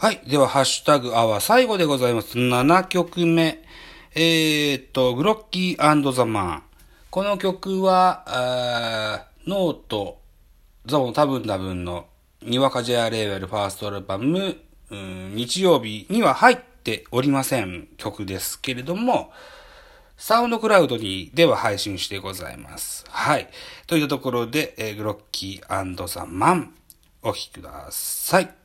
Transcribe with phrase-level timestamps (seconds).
[0.00, 0.20] はい。
[0.28, 2.38] では、ハッシュタグアワー最後でございます。
[2.38, 3.64] 7曲目。
[4.14, 6.62] えー、っと、グロッキーザマン。
[7.10, 10.20] この曲は、ーノート、
[10.86, 12.06] ザボン多分多分の、
[12.42, 14.58] にわかアレーベルファーストアルバム、
[14.88, 19.32] 日曜日には入っておりません曲ですけれども、
[20.16, 23.04] サウンドクラウドにでは配信してございます。
[23.08, 23.48] はい。
[23.88, 26.74] というところで、えーグロッキーザマン、
[27.22, 28.57] お聴きください。